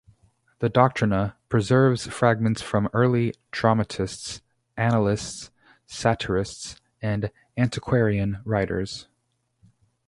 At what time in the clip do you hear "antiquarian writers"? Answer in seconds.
7.55-9.07